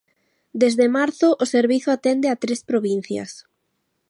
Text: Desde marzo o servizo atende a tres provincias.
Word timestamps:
Desde 0.61 0.85
marzo 0.97 1.27
o 1.43 1.45
servizo 1.55 1.89
atende 1.91 2.27
a 2.29 2.39
tres 2.43 2.59
provincias. 2.69 3.31